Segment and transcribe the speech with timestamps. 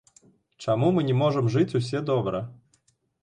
[0.65, 2.43] Чаму мы не можам жыць усе добра?